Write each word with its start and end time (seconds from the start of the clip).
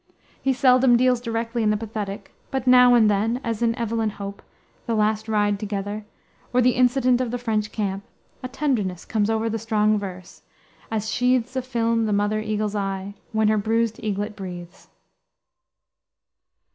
He 0.41 0.51
seldom 0.51 0.97
deals 0.97 1.21
directly 1.21 1.61
in 1.61 1.69
the 1.69 1.77
pathetic, 1.77 2.33
but 2.49 2.65
now 2.65 2.95
and 2.95 3.07
then, 3.07 3.39
as 3.43 3.61
in 3.61 3.75
Evelyn 3.75 4.09
Hope, 4.09 4.41
the 4.87 4.95
Last 4.95 5.27
Ride 5.27 5.59
Together, 5.59 6.07
or 6.51 6.59
the 6.59 6.71
Incident 6.71 7.21
of 7.21 7.29
the 7.29 7.37
French 7.37 7.71
Camp, 7.71 8.03
a 8.41 8.47
tenderness 8.47 9.05
comes 9.05 9.29
over 9.29 9.47
the 9.47 9.59
strong 9.59 9.99
verse 9.99 10.41
"as 10.89 11.11
sheathes 11.11 11.55
A 11.55 11.61
film 11.61 12.07
the 12.07 12.13
mother 12.13 12.39
eagle's 12.39 12.73
eye, 12.75 13.13
When 13.31 13.47
her 13.49 13.59
bruised 13.59 13.99
eaglet 14.03 14.35
breathes." 14.35 14.87